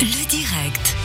Le 0.00 0.26
direct. 0.26 0.96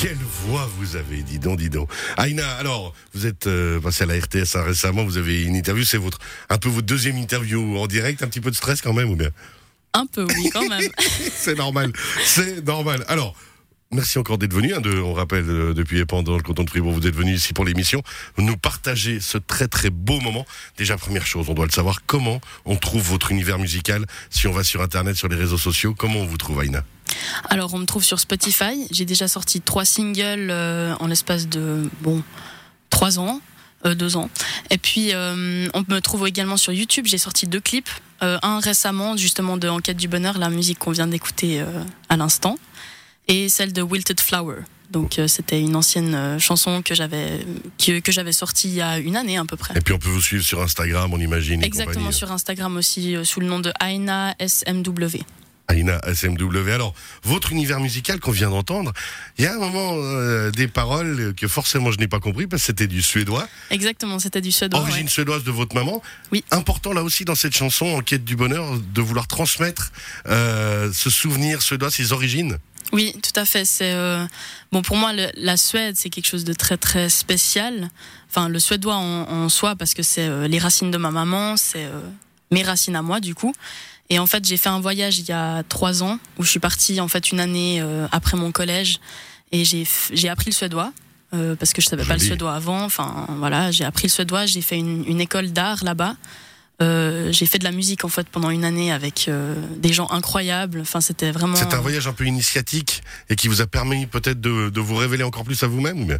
Quelle 0.00 0.16
voix 0.46 0.68
vous 0.78 0.96
avez, 0.96 1.22
dis 1.22 1.38
donc, 1.38 1.58
dis 1.58 1.68
donc. 1.68 1.90
Aïna, 2.16 2.48
alors, 2.56 2.94
vous 3.12 3.26
êtes 3.26 3.46
euh, 3.46 3.80
passé 3.80 4.04
à 4.04 4.06
la 4.06 4.14
RTS 4.14 4.56
hein, 4.56 4.62
récemment, 4.62 5.04
vous 5.04 5.18
avez 5.18 5.42
une 5.44 5.54
interview, 5.54 5.84
c'est 5.84 5.98
votre, 5.98 6.18
un 6.48 6.56
peu 6.56 6.70
votre 6.70 6.86
deuxième 6.86 7.18
interview 7.18 7.76
en 7.76 7.86
direct, 7.86 8.22
un 8.22 8.28
petit 8.28 8.40
peu 8.40 8.50
de 8.50 8.56
stress 8.56 8.80
quand 8.80 8.94
même, 8.94 9.10
ou 9.10 9.16
bien? 9.16 9.28
Un 9.92 10.06
peu, 10.06 10.24
oui, 10.24 10.50
quand 10.52 10.66
même. 10.68 10.88
C'est 11.34 11.56
normal, 11.56 11.92
c'est 12.24 12.66
normal. 12.66 13.04
Alors, 13.08 13.36
merci 13.92 14.18
encore 14.18 14.38
d'être 14.38 14.54
venu, 14.54 14.74
hein, 14.74 14.80
de, 14.80 14.98
on 14.98 15.12
rappelle, 15.12 15.48
euh, 15.48 15.74
depuis 15.74 15.98
et 15.98 16.06
pendant 16.06 16.36
le 16.36 16.42
canton 16.42 16.64
de 16.64 16.70
Fribourg, 16.70 16.94
vous 16.94 17.06
êtes 17.06 17.14
venu 17.14 17.34
ici 17.34 17.52
pour 17.52 17.64
l'émission, 17.64 18.02
nous 18.38 18.56
partager 18.56 19.20
ce 19.20 19.38
très 19.38 19.68
très 19.68 19.90
beau 19.90 20.18
moment. 20.20 20.46
Déjà, 20.78 20.96
première 20.96 21.26
chose, 21.26 21.50
on 21.50 21.54
doit 21.54 21.66
le 21.66 21.72
savoir, 21.72 22.00
comment 22.06 22.40
on 22.64 22.76
trouve 22.76 23.02
votre 23.02 23.30
univers 23.30 23.58
musical, 23.58 24.06
si 24.30 24.46
on 24.46 24.52
va 24.52 24.64
sur 24.64 24.80
Internet, 24.80 25.14
sur 25.16 25.28
les 25.28 25.36
réseaux 25.36 25.58
sociaux, 25.58 25.94
comment 25.94 26.20
on 26.20 26.26
vous 26.26 26.38
trouve, 26.38 26.60
Aïna? 26.60 26.84
Alors, 27.50 27.74
on 27.74 27.78
me 27.78 27.86
trouve 27.86 28.04
sur 28.04 28.20
Spotify. 28.20 28.86
J'ai 28.90 29.04
déjà 29.04 29.28
sorti 29.28 29.60
trois 29.60 29.84
singles 29.84 30.48
euh, 30.50 30.94
en 31.00 31.06
l'espace 31.06 31.48
de, 31.48 31.88
bon, 32.00 32.22
trois 32.90 33.18
ans. 33.18 33.40
euh, 33.86 33.94
deux 33.94 34.16
ans. 34.16 34.30
Et 34.70 34.78
puis, 34.78 35.12
euh, 35.12 35.68
on 35.74 35.84
me 35.88 36.00
trouve 36.00 36.26
également 36.26 36.56
sur 36.56 36.72
YouTube. 36.72 37.06
J'ai 37.06 37.18
sorti 37.18 37.46
deux 37.46 37.60
clips. 37.60 37.90
Un 38.20 38.58
récemment, 38.58 39.18
justement, 39.18 39.58
de 39.58 39.68
Enquête 39.68 39.98
du 39.98 40.08
Bonheur, 40.08 40.38
la 40.38 40.48
musique 40.48 40.78
qu'on 40.78 40.92
vient 40.92 41.06
d'écouter 41.06 41.62
à 42.08 42.16
l'instant. 42.16 42.58
Et 43.28 43.50
celle 43.50 43.74
de 43.74 43.82
Wilted 43.82 44.18
Flower. 44.18 44.60
Donc, 44.90 45.18
euh, 45.18 45.26
c'était 45.26 45.60
une 45.60 45.76
ancienne 45.76 46.14
euh, 46.14 46.38
chanson 46.38 46.80
que 46.82 46.94
j'avais, 46.94 47.44
que, 47.84 48.00
que 48.00 48.12
j'avais 48.12 48.32
sortie 48.32 48.68
il 48.68 48.74
y 48.74 48.80
a 48.80 48.98
une 48.98 49.16
année 49.16 49.36
à 49.36 49.44
peu 49.44 49.56
près. 49.56 49.74
Et 49.76 49.80
puis 49.80 49.92
on 49.94 49.98
peut 49.98 50.08
vous 50.08 50.20
suivre 50.20 50.44
sur 50.44 50.62
Instagram, 50.62 51.10
on 51.12 51.18
imagine. 51.18 51.64
Exactement, 51.64 52.12
sur 52.12 52.30
Instagram 52.30 52.76
aussi, 52.76 53.16
euh, 53.16 53.24
sous 53.24 53.40
le 53.40 53.46
nom 53.46 53.60
de 53.60 53.72
Aina 53.80 54.34
SMW. 54.38 55.18
Aïna 55.68 56.00
SMW. 56.12 56.68
Alors, 56.70 56.94
votre 57.22 57.52
univers 57.52 57.80
musical 57.80 58.20
qu'on 58.20 58.30
vient 58.32 58.50
d'entendre, 58.50 58.92
il 59.38 59.44
y 59.44 59.46
a 59.48 59.54
un 59.54 59.58
moment 59.58 59.92
euh, 59.96 60.50
des 60.50 60.68
paroles 60.68 61.34
que 61.36 61.48
forcément 61.48 61.90
je 61.90 61.98
n'ai 61.98 62.08
pas 62.08 62.20
compris 62.20 62.46
parce 62.46 62.62
que 62.62 62.66
c'était 62.66 62.86
du 62.86 63.00
suédois, 63.02 63.48
Exactement, 63.70 64.18
c'était 64.18 64.40
du 64.42 64.52
suédois. 64.52 64.80
ouais. 64.80 64.86
origine 64.88 65.08
suédoise 65.08 65.42
de 65.44 65.50
votre 65.50 65.74
maman. 65.74 66.02
Oui. 66.32 66.44
Important 66.50 66.92
là 66.92 67.02
aussi 67.02 67.24
dans 67.24 67.34
cette 67.34 67.56
chanson, 67.56 67.86
En 67.86 68.00
quête 68.02 68.24
du 68.24 68.36
bonheur, 68.36 68.78
de 68.78 69.00
vouloir 69.00 69.26
transmettre 69.26 69.90
euh, 70.26 70.90
ce 70.92 71.08
souvenir 71.10 71.62
suédois, 71.62 71.90
ses 71.90 72.12
origines. 72.12 72.58
Oui, 72.92 73.14
tout 73.22 73.38
à 73.40 73.44
fait. 73.46 73.64
C'est 73.64 73.92
euh, 73.94 74.24
bon 74.70 74.82
pour 74.82 74.96
moi 74.96 75.12
le- 75.14 75.30
la 75.36 75.56
Suède, 75.56 75.94
c'est 75.96 76.10
quelque 76.10 76.26
chose 76.28 76.44
de 76.44 76.52
très 76.52 76.76
très 76.76 77.08
spécial. 77.08 77.88
Enfin, 78.28 78.48
le 78.48 78.58
suédois 78.58 78.96
en, 78.96 79.22
en 79.30 79.48
soi 79.48 79.74
parce 79.76 79.94
que 79.94 80.02
c'est 80.02 80.28
euh, 80.28 80.46
les 80.46 80.58
racines 80.58 80.90
de 80.90 80.98
ma 80.98 81.10
maman, 81.10 81.56
c'est 81.56 81.84
euh, 81.86 82.00
mes 82.50 82.62
racines 82.62 82.94
à 82.96 83.02
moi 83.02 83.20
du 83.20 83.34
coup. 83.34 83.54
Et 84.10 84.18
en 84.18 84.26
fait, 84.26 84.44
j'ai 84.44 84.56
fait 84.56 84.68
un 84.68 84.80
voyage 84.80 85.18
il 85.18 85.26
y 85.28 85.32
a 85.32 85.62
trois 85.68 86.02
ans 86.02 86.18
où 86.38 86.42
je 86.44 86.50
suis 86.50 86.60
partie 86.60 87.00
en 87.00 87.08
fait 87.08 87.30
une 87.32 87.40
année 87.40 87.80
euh, 87.80 88.06
après 88.12 88.36
mon 88.36 88.52
collège 88.52 89.00
et 89.52 89.64
j'ai 89.64 89.86
j'ai 90.12 90.28
appris 90.28 90.50
le 90.50 90.54
suédois. 90.54 90.92
euh, 91.32 91.56
parce 91.56 91.72
que 91.72 91.80
je 91.82 91.86
savais 91.88 92.04
pas 92.04 92.14
le 92.14 92.20
suédois 92.20 92.54
avant, 92.54 92.82
enfin 92.84 93.26
voilà, 93.38 93.70
j'ai 93.70 93.84
appris 93.84 94.04
le 94.06 94.10
suédois, 94.12 94.46
j'ai 94.46 94.60
fait 94.62 94.78
une, 94.78 95.04
une 95.06 95.20
école 95.20 95.52
d'art 95.52 95.82
là-bas. 95.84 96.16
Euh, 96.82 97.30
j'ai 97.32 97.46
fait 97.46 97.58
de 97.60 97.64
la 97.64 97.70
musique 97.70 98.04
en 98.04 98.08
fait 98.08 98.28
pendant 98.28 98.50
une 98.50 98.64
année 98.64 98.90
avec 98.92 99.26
euh, 99.28 99.54
des 99.76 99.92
gens 99.92 100.08
incroyables. 100.10 100.80
Enfin, 100.80 101.00
c'était 101.00 101.30
vraiment. 101.30 101.54
C'est 101.56 101.72
un 101.72 101.80
voyage 101.80 102.06
un 102.08 102.12
peu 102.12 102.26
initiatique 102.26 103.02
et 103.30 103.36
qui 103.36 103.46
vous 103.48 103.60
a 103.60 103.66
permis 103.66 104.06
peut-être 104.06 104.40
de, 104.40 104.70
de 104.70 104.80
vous 104.80 104.96
révéler 104.96 105.22
encore 105.22 105.44
plus 105.44 105.62
à 105.62 105.68
vous-même 105.68 106.18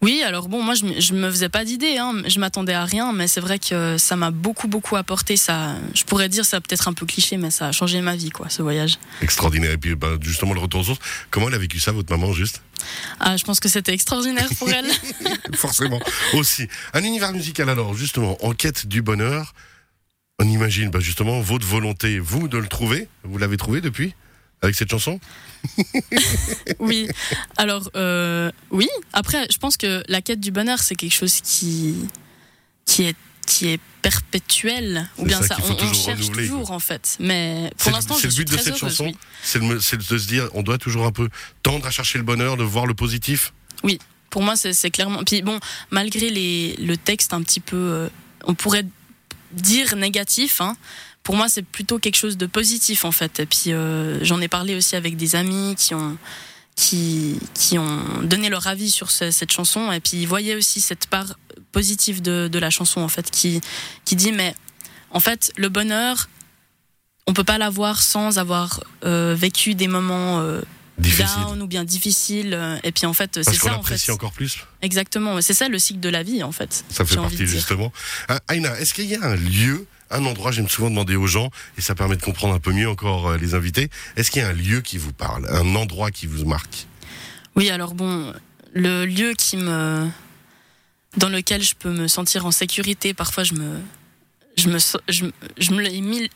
Oui, 0.00 0.22
alors 0.22 0.48
bon, 0.48 0.62
moi 0.62 0.74
je, 0.74 0.84
me- 0.84 1.00
je 1.00 1.12
me 1.12 1.28
faisais 1.28 1.48
pas 1.48 1.64
d'idée, 1.64 1.96
hein, 1.98 2.14
je 2.26 2.38
m'attendais 2.38 2.72
à 2.72 2.84
rien, 2.84 3.12
mais 3.12 3.26
c'est 3.26 3.40
vrai 3.40 3.58
que 3.58 3.98
ça 3.98 4.14
m'a 4.14 4.30
beaucoup 4.30 4.68
beaucoup 4.68 4.94
apporté. 4.94 5.36
Ça, 5.36 5.74
je 5.92 6.04
pourrais 6.04 6.28
dire 6.28 6.44
ça 6.44 6.60
peut-être 6.60 6.86
un 6.86 6.92
peu 6.92 7.04
cliché, 7.04 7.36
mais 7.36 7.50
ça 7.50 7.66
a 7.68 7.72
changé 7.72 8.00
ma 8.00 8.14
vie, 8.14 8.30
quoi, 8.30 8.48
ce 8.48 8.62
voyage. 8.62 8.98
Extraordinaire. 9.22 9.72
Et 9.72 9.76
puis 9.78 9.96
bah, 9.96 10.10
justement 10.20 10.54
le 10.54 10.60
retour 10.60 10.80
aux 10.80 10.84
sources. 10.84 11.00
Comment 11.30 11.48
elle 11.48 11.54
a 11.54 11.58
vécu 11.58 11.80
ça, 11.80 11.90
votre 11.90 12.12
maman, 12.16 12.32
juste? 12.32 12.62
Ah, 13.18 13.36
je 13.36 13.42
pense 13.42 13.58
que 13.58 13.68
c'était 13.68 13.92
extraordinaire 13.92 14.48
pour 14.56 14.70
elle. 14.70 14.86
Forcément. 15.54 15.98
Aussi. 16.34 16.68
Un 16.94 17.02
univers 17.02 17.32
musical 17.32 17.68
alors, 17.68 17.94
justement, 17.94 18.36
en 18.44 18.52
quête 18.52 18.86
du 18.86 19.02
bonheur. 19.02 19.52
On 20.38 20.48
imagine 20.48 20.90
bah, 20.90 21.00
justement 21.00 21.40
votre 21.40 21.66
volonté, 21.66 22.20
vous, 22.20 22.46
de 22.46 22.58
le 22.58 22.68
trouver. 22.68 23.08
Vous 23.24 23.38
l'avez 23.38 23.56
trouvé 23.56 23.80
depuis? 23.80 24.14
Avec 24.62 24.74
cette 24.74 24.90
chanson 24.90 25.20
oui. 26.78 27.08
Alors 27.56 27.90
euh, 27.96 28.50
oui. 28.70 28.88
Après, 29.12 29.46
je 29.50 29.58
pense 29.58 29.76
que 29.76 30.02
la 30.08 30.22
quête 30.22 30.40
du 30.40 30.50
bonheur, 30.50 30.78
c'est 30.78 30.94
quelque 30.94 31.14
chose 31.14 31.40
qui 31.40 31.96
qui 32.84 33.04
est 33.04 33.16
qui 33.46 33.68
est 33.68 33.80
perpétuel 34.02 35.08
ou 35.16 35.24
bien 35.24 35.40
ça 35.40 35.56
ça, 35.56 35.56
on, 35.64 35.74
toujours 35.74 35.94
cherche 35.94 36.20
renouveler, 36.20 36.48
toujours 36.48 36.70
en 36.70 36.78
fait. 36.78 37.16
Mais 37.18 37.70
pour 37.78 37.92
l'instant, 37.92 38.14
c'est 38.14 38.28
le 38.28 38.34
but 38.34 38.50
de 38.50 38.56
cette 38.56 38.68
heureuse, 38.68 38.78
chanson. 38.78 39.06
oui. 39.06 39.16
C'est 39.80 39.96
de 39.96 40.18
se 40.18 40.26
dire, 40.26 40.48
on 40.54 40.62
doit 40.62 40.78
toujours 40.78 41.06
un 41.06 41.12
peu 41.12 41.28
tendre 41.62 41.86
à 41.86 41.90
chercher 41.90 42.18
le 42.18 42.24
bonheur, 42.24 42.56
de 42.56 42.64
voir 42.64 42.86
le 42.86 42.94
positif. 42.94 43.52
Pour 44.30 44.42
moi, 44.42 44.56
c'est 44.56 44.74
c'est 44.74 44.90
clairement. 44.90 45.24
Puis 45.24 45.42
bon, 45.42 45.58
malgré 45.90 46.28
les, 46.30 46.76
le 46.76 46.96
texte 46.96 47.32
un 47.32 47.42
petit 47.42 47.60
peu, 47.60 47.76
euh, 47.76 48.08
on 48.44 48.54
pourrait 48.54 48.84
dire 49.52 49.96
négatif, 49.96 50.60
hein, 50.60 50.76
pour 51.28 51.36
moi, 51.36 51.50
c'est 51.50 51.60
plutôt 51.60 51.98
quelque 51.98 52.16
chose 52.16 52.38
de 52.38 52.46
positif 52.46 53.04
en 53.04 53.12
fait. 53.12 53.38
Et 53.40 53.44
puis 53.44 53.64
euh, 53.74 54.18
j'en 54.24 54.40
ai 54.40 54.48
parlé 54.48 54.74
aussi 54.74 54.96
avec 54.96 55.14
des 55.18 55.36
amis 55.36 55.74
qui 55.76 55.94
ont 55.94 56.16
qui, 56.74 57.38
qui 57.52 57.76
ont 57.76 58.02
donné 58.22 58.48
leur 58.48 58.66
avis 58.66 58.88
sur 58.88 59.10
ce- 59.10 59.30
cette 59.30 59.52
chanson 59.52 59.92
et 59.92 60.00
puis 60.00 60.16
ils 60.22 60.26
voyaient 60.26 60.54
aussi 60.54 60.80
cette 60.80 61.06
part 61.08 61.38
positive 61.70 62.22
de, 62.22 62.48
de 62.50 62.58
la 62.58 62.70
chanson 62.70 63.02
en 63.02 63.08
fait 63.08 63.30
qui 63.30 63.60
qui 64.06 64.16
dit 64.16 64.32
mais 64.32 64.54
en 65.10 65.20
fait 65.20 65.52
le 65.58 65.68
bonheur 65.68 66.30
on 67.26 67.34
peut 67.34 67.44
pas 67.44 67.58
l'avoir 67.58 68.00
sans 68.00 68.38
avoir 68.38 68.82
euh, 69.04 69.34
vécu 69.36 69.74
des 69.74 69.86
moments 69.88 70.40
euh, 70.40 70.62
down 71.44 71.60
ou 71.60 71.66
bien 71.66 71.84
difficiles 71.84 72.54
euh, 72.54 72.78
et 72.84 72.92
puis 72.92 73.04
en 73.04 73.12
fait 73.12 73.42
c'est 73.42 73.52
ça 73.54 73.74
en 73.74 73.80
apprécie 73.80 74.06
fait 74.06 74.12
encore 74.12 74.32
plus. 74.32 74.58
Exactement, 74.80 75.42
c'est 75.42 75.52
ça 75.54 75.68
le 75.68 75.78
cycle 75.78 76.00
de 76.00 76.08
la 76.08 76.22
vie 76.22 76.42
en 76.42 76.52
fait. 76.52 76.84
Ça 76.88 77.04
fait 77.04 77.16
partie 77.16 77.46
justement. 77.46 77.92
Ah, 78.28 78.40
Aïna, 78.48 78.80
est-ce 78.80 78.94
qu'il 78.94 79.06
y 79.06 79.14
a 79.16 79.22
un 79.22 79.36
lieu, 79.36 79.84
un 80.10 80.24
endroit, 80.24 80.52
j'aime 80.52 80.68
souvent 80.68 80.90
demander 80.90 81.16
aux 81.16 81.26
gens, 81.26 81.50
et 81.76 81.80
ça 81.80 81.94
permet 81.94 82.16
de 82.16 82.22
comprendre 82.22 82.54
un 82.54 82.60
peu 82.60 82.72
mieux 82.72 82.88
encore 82.88 83.28
euh, 83.28 83.36
les 83.36 83.54
invités, 83.54 83.90
est-ce 84.16 84.30
qu'il 84.30 84.42
y 84.42 84.44
a 84.44 84.48
un 84.48 84.52
lieu 84.52 84.80
qui 84.80 84.98
vous 84.98 85.12
parle, 85.12 85.46
un 85.50 85.74
endroit 85.74 86.10
qui 86.10 86.26
vous 86.26 86.44
marque? 86.44 86.86
Oui, 87.56 87.70
alors 87.70 87.94
bon, 87.94 88.32
le 88.72 89.04
lieu 89.04 89.34
qui 89.34 89.56
me 89.56 90.08
dans 91.16 91.28
lequel 91.28 91.62
je 91.62 91.74
peux 91.74 91.90
me 91.90 92.06
sentir 92.06 92.46
en 92.46 92.50
sécurité, 92.50 93.14
parfois 93.14 93.42
je 93.42 93.54
me 93.54 93.80
je 94.56 94.68
me 94.68 94.78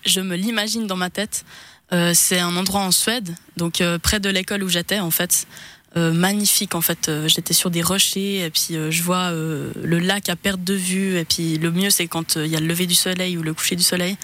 je 0.05 0.21
me 0.21 0.35
l'imagine 0.35 0.87
dans 0.87 0.97
ma 0.97 1.11
tête. 1.11 1.45
Euh, 1.93 2.13
c'est 2.15 2.41
un 2.41 2.57
endroit 2.57 2.81
en 2.81 2.91
Suède, 2.91 3.35
donc 3.59 3.81
euh, 3.81 3.99
près 3.99 4.19
de 4.19 4.31
l'école 4.31 4.63
où 4.63 4.69
j'étais 4.69 4.99
en 4.99 5.11
fait. 5.11 5.47
Euh, 5.97 6.11
magnifique 6.13 6.75
en 6.75 6.81
fait, 6.81 7.09
Euh, 7.09 7.29
j'étais 7.29 7.53
sur 7.53 7.71
des 7.71 7.83
rochers 7.83 8.45
et 8.45 8.51
puis 8.51 8.77
euh, 8.77 8.91
je 8.91 9.03
vois 9.03 9.31
euh, 9.31 9.73
le 9.83 9.99
lac 9.99 10.31
à 10.31 10.37
perte 10.37 10.65
de 10.65 10.73
vue 10.75 11.19
et 11.19 11.25
puis 11.27 11.59
le 11.59 11.71
mieux 11.71 11.91
c'est 11.91 12.07
quand 12.07 12.37
il 12.37 12.47
y 12.47 12.57
a 12.57 12.61
le 12.61 12.67
lever 12.67 12.87
du 12.87 12.95
soleil 12.95 13.37
ou 13.37 13.43
le 13.43 13.53
coucher 13.53 13.77
du 13.77 13.83
soleil. 13.83 14.17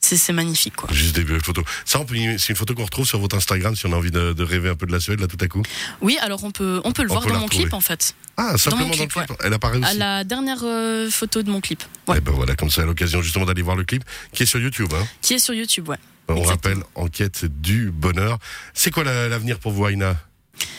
C'est 0.00 0.32
magnifique 0.32 0.76
quoi. 0.76 0.88
Juste 0.92 1.16
des 1.16 1.24
belles 1.24 1.42
photos. 1.42 1.64
Ça, 1.84 2.00
c'est 2.08 2.48
une 2.50 2.56
photo 2.56 2.72
qu'on 2.74 2.84
retrouve 2.84 3.06
sur 3.06 3.18
votre 3.18 3.36
Instagram 3.36 3.74
si 3.74 3.84
on 3.86 3.92
a 3.92 3.96
envie 3.96 4.12
de, 4.12 4.32
de 4.32 4.44
rêver 4.44 4.68
un 4.68 4.76
peu 4.76 4.86
de 4.86 4.92
la 4.92 5.00
Suède, 5.00 5.18
là, 5.20 5.26
tout 5.26 5.36
à 5.40 5.48
coup. 5.48 5.62
Oui, 6.00 6.16
alors 6.20 6.44
on 6.44 6.52
peut 6.52 6.80
on 6.84 6.92
peut 6.92 7.02
le 7.02 7.10
On 7.10 7.14
voir 7.14 7.24
peut 7.24 7.30
dans 7.32 7.38
mon 7.40 7.44
retrouver. 7.46 7.64
clip 7.64 7.74
en 7.74 7.80
fait. 7.80 8.14
Ah, 8.36 8.56
simplement 8.56 8.84
mon 8.84 8.90
dans, 8.90 8.96
clip, 8.96 9.12
le 9.14 9.24
clip. 9.26 9.36
Elle 9.44 9.52
apparaît 9.54 9.78
aussi. 9.78 9.90
À 9.90 9.94
la 9.94 10.22
dernière 10.24 10.64
photo 11.10 11.42
de 11.42 11.50
mon 11.50 11.60
clip. 11.60 11.82
Ouais. 12.06 12.16
Eh 12.18 12.20
ben 12.20 12.30
voilà, 12.32 12.54
comme 12.54 12.70
ça, 12.70 12.82
à 12.82 12.84
l'occasion 12.84 13.22
justement 13.22 13.44
d'aller 13.44 13.62
voir 13.62 13.74
le 13.76 13.84
clip, 13.84 14.04
qui 14.32 14.44
est 14.44 14.46
sur 14.46 14.60
YouTube. 14.60 14.88
Hein. 14.94 15.04
Qui 15.20 15.34
est 15.34 15.38
sur 15.40 15.54
YouTube, 15.54 15.88
ouais. 15.88 15.96
On 16.28 16.36
Exactement. 16.36 16.74
rappelle, 16.76 16.84
enquête 16.94 17.44
du 17.60 17.90
bonheur. 17.90 18.38
C'est 18.74 18.90
quoi 18.92 19.02
la- 19.02 19.28
l'avenir 19.28 19.58
pour 19.58 19.72
vous, 19.72 19.84
Aïna? 19.84 20.16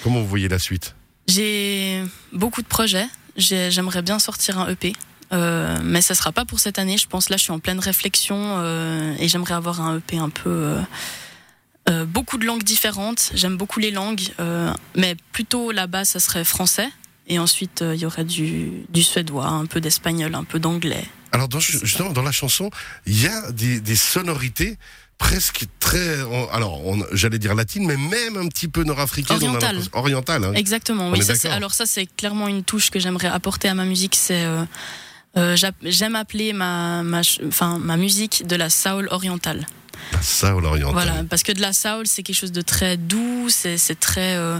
Comment 0.03 0.19
vous 0.21 0.27
voyez 0.27 0.47
la 0.47 0.59
suite 0.59 0.95
J'ai 1.27 2.03
beaucoup 2.33 2.61
de 2.61 2.67
projets. 2.67 3.07
J'ai- 3.37 3.71
J'aimerais 3.71 4.01
bien 4.01 4.19
sortir 4.19 4.59
un 4.59 4.67
EP. 4.69 4.93
Euh, 5.31 5.77
mais 5.83 6.01
ça 6.01 6.15
sera 6.15 6.31
pas 6.31 6.43
pour 6.45 6.59
cette 6.59 6.79
année, 6.79 6.97
je 6.97 7.05
pense. 7.07 7.29
Là, 7.29 7.37
je 7.37 7.43
suis 7.43 7.51
en 7.51 7.59
pleine 7.59 7.79
réflexion 7.79 8.35
euh, 8.57 9.13
et 9.19 9.27
j'aimerais 9.27 9.53
avoir 9.53 9.79
un 9.81 9.97
EP 9.97 10.17
un 10.17 10.29
peu. 10.29 10.77
euh, 11.89 12.05
beaucoup 12.05 12.37
de 12.37 12.45
langues 12.45 12.63
différentes. 12.63 13.31
J'aime 13.35 13.57
beaucoup 13.57 13.79
les 13.79 13.91
langues, 13.91 14.21
mais 14.95 15.15
plutôt 15.31 15.71
là-bas, 15.71 16.05
ça 16.05 16.19
serait 16.19 16.43
français. 16.43 16.87
Et 17.27 17.37
ensuite, 17.39 17.83
il 17.87 17.99
y 17.99 18.05
aurait 18.07 18.25
du, 18.25 18.71
du 18.89 19.03
suédois, 19.03 19.45
un 19.47 19.65
peu 19.67 19.79
d'espagnol, 19.81 20.33
un 20.35 20.43
peu 20.43 20.59
d'anglais. 20.59 21.05
Alors, 21.31 21.47
dans, 21.47 21.59
justement, 21.59 22.11
dans 22.11 22.23
la 22.23 22.31
chanson, 22.31 22.71
il 23.05 23.21
y 23.21 23.27
a 23.27 23.51
des, 23.51 23.79
des 23.81 23.95
sonorités 23.95 24.77
presque 25.19 25.65
très. 25.79 26.15
alors, 26.51 26.81
j'allais 27.11 27.37
dire 27.37 27.53
latines, 27.53 27.85
mais 27.85 27.97
même 27.97 28.37
un 28.37 28.47
petit 28.47 28.67
peu 28.67 28.83
Orientales. 29.35 29.75
l'impression- 29.75 29.91
Orientales. 29.99 30.43
hein. 30.45 30.53
Exactement, 30.55 31.07
On 31.09 31.11
oui. 31.13 31.21
ça, 31.23 31.53
alors 31.53 31.73
ça, 31.73 31.85
c'est 31.85 32.07
clairement 32.07 32.47
une 32.47 32.63
touche 32.63 32.89
que 32.89 32.99
j'aimerais 32.99 33.27
apporter 33.27 33.67
à 33.67 33.75
ma 33.75 33.85
musique. 33.85 34.15
C'est 34.15 34.43
euh, 34.45 34.63
euh, 35.37 35.55
j'aime 35.83 36.15
appeler 36.15 36.53
ma, 36.53 37.03
ma, 37.03 37.21
enfin, 37.47 37.77
ma 37.77 37.97
musique 37.97 38.47
de 38.47 38.55
la 38.55 38.71
soul 38.71 39.07
orientale. 39.11 39.67
Ça, 40.21 40.55
ou 40.55 40.59
l'oriental. 40.61 40.93
Voilà, 40.93 41.23
parce 41.29 41.43
que 41.43 41.51
de 41.51 41.61
la 41.61 41.73
soul, 41.73 42.07
c'est 42.07 42.23
quelque 42.23 42.35
chose 42.37 42.51
de 42.51 42.61
très 42.61 42.97
doux, 42.97 43.47
c'est 43.49 43.77
c'est 43.77 43.99
très 43.99 44.35
euh, 44.37 44.59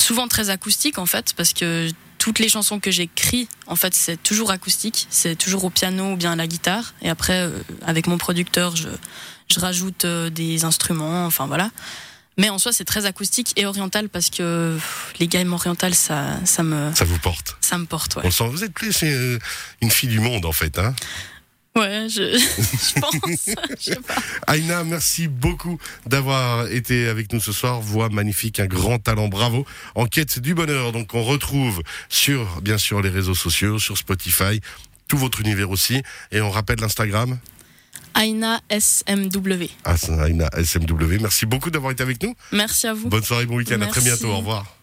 souvent 0.00 0.26
très 0.26 0.50
acoustique 0.50 0.98
en 0.98 1.06
fait, 1.06 1.34
parce 1.36 1.52
que 1.52 1.88
toutes 2.24 2.38
les 2.38 2.48
chansons 2.48 2.80
que 2.80 2.90
j'écris, 2.90 3.48
en 3.66 3.76
fait, 3.76 3.92
c'est 3.92 4.16
toujours 4.16 4.50
acoustique, 4.50 5.06
c'est 5.10 5.36
toujours 5.36 5.64
au 5.64 5.68
piano 5.68 6.12
ou 6.12 6.16
bien 6.16 6.32
à 6.32 6.36
la 6.36 6.46
guitare, 6.46 6.94
et 7.02 7.10
après, 7.10 7.42
euh, 7.42 7.50
avec 7.84 8.06
mon 8.06 8.16
producteur, 8.16 8.76
je, 8.76 8.88
je 9.52 9.60
rajoute 9.60 10.06
euh, 10.06 10.30
des 10.30 10.64
instruments, 10.64 11.26
enfin 11.26 11.46
voilà. 11.46 11.70
Mais 12.38 12.48
en 12.48 12.56
soi, 12.56 12.72
c'est 12.72 12.86
très 12.86 13.04
acoustique 13.04 13.52
et 13.56 13.66
oriental 13.66 14.08
parce 14.08 14.30
que 14.30 14.78
les 15.20 15.28
gammes 15.28 15.52
orientales, 15.52 15.94
ça, 15.94 16.38
ça 16.46 16.62
me, 16.62 16.94
ça 16.94 17.04
vous 17.04 17.18
porte. 17.18 17.58
Ça 17.60 17.76
me 17.76 17.84
porte, 17.84 18.16
ouais. 18.16 18.22
On 18.24 18.30
sent. 18.30 18.48
Vous 18.48 18.64
êtes 18.64 18.72
plus 18.72 19.02
euh, 19.02 19.38
une 19.82 19.90
fille 19.90 20.08
du 20.08 20.20
monde 20.20 20.46
en 20.46 20.52
fait, 20.52 20.78
hein. 20.78 20.94
Ouais, 21.76 22.06
je, 22.08 22.38
je 22.38 23.00
pense. 23.00 23.14
je 23.78 23.82
sais 23.82 23.96
pas. 23.96 24.14
Aïna, 24.46 24.84
merci 24.84 25.26
beaucoup 25.26 25.78
d'avoir 26.06 26.68
été 26.68 27.08
avec 27.08 27.32
nous 27.32 27.40
ce 27.40 27.52
soir. 27.52 27.80
Voix 27.80 28.08
magnifique, 28.10 28.60
un 28.60 28.66
grand 28.66 28.98
talent, 28.98 29.26
bravo. 29.28 29.66
Enquête 29.96 30.38
du 30.38 30.54
bonheur, 30.54 30.92
donc 30.92 31.14
on 31.14 31.24
retrouve 31.24 31.82
sur, 32.08 32.60
bien 32.60 32.78
sûr, 32.78 33.02
les 33.02 33.08
réseaux 33.08 33.34
sociaux, 33.34 33.78
sur 33.80 33.98
Spotify, 33.98 34.60
tout 35.08 35.18
votre 35.18 35.40
univers 35.40 35.70
aussi. 35.70 36.02
Et 36.30 36.40
on 36.40 36.50
rappelle 36.50 36.78
l'Instagram 36.78 37.38
Aina 38.16 38.60
SMW. 38.70 39.66
Ah, 39.84 39.96
Aina 40.28 40.48
SMW. 40.56 41.18
Merci 41.20 41.46
beaucoup 41.46 41.70
d'avoir 41.70 41.90
été 41.92 42.02
avec 42.04 42.22
nous. 42.22 42.34
Merci 42.52 42.86
à 42.86 42.94
vous. 42.94 43.08
Bonne 43.08 43.24
soirée, 43.24 43.46
bon 43.46 43.56
week-end. 43.56 43.80
À 43.80 43.86
très 43.86 44.00
bientôt. 44.00 44.28
Au 44.28 44.36
revoir. 44.36 44.76